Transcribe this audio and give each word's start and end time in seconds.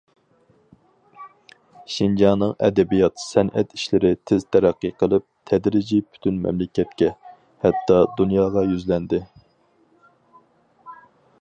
شىنجاڭنىڭ 1.95 2.53
ئەدەبىيات- 2.67 3.21
سەنئەت 3.23 3.75
ئىشلىرى 3.77 4.11
تېز 4.31 4.47
تەرەققىي 4.57 4.93
قىلىپ، 5.03 5.25
تەدرىجىي 5.51 6.01
پۈتۈن 6.15 6.39
مەملىكەتكە، 6.47 7.11
ھەتتا 7.67 7.99
دۇنياغا 8.21 8.65
يۈزلەندى. 8.71 9.21